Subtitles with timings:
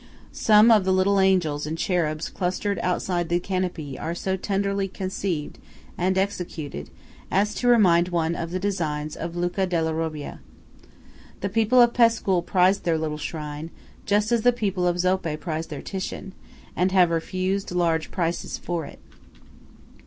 [0.31, 5.59] Some of the little angels and cherubs clustered outside the canopy are so tenderly conceived
[5.95, 6.89] and executed
[7.29, 10.39] as to remind one of the designs of Luca della Robbia.
[11.41, 13.69] The people of Pescul prize their little shrine,
[14.07, 16.33] just as the people of Zoppé prize their Titian,
[16.75, 18.97] and have refused large prices for it.